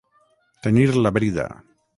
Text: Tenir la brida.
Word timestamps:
Tenir 0.67 0.87
la 1.05 1.15
brida. 1.19 1.49